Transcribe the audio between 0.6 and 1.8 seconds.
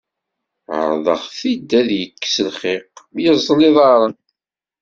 Ɛerḍeɣ-t-id